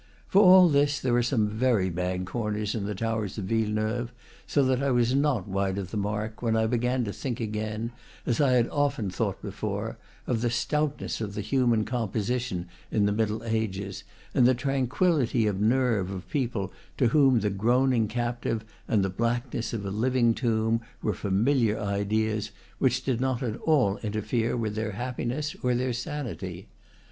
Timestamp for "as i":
8.25-8.53